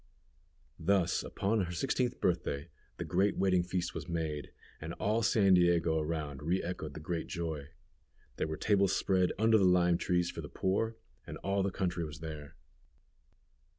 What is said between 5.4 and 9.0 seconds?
Diego around re echoed the great joy. There were tables